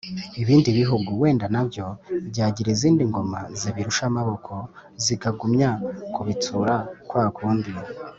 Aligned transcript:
ibindi 0.41 0.69
bihugu. 0.79 1.09
wenda 1.21 1.45
nabyo 1.53 1.85
byagira 2.29 2.69
izindi 2.75 3.03
ngoma 3.09 3.39
zibirusha 3.59 4.03
amaboko, 4.11 4.53
zikagumya 5.03 5.69
kubitsura 6.13 6.75
kwakundi, 7.09 7.71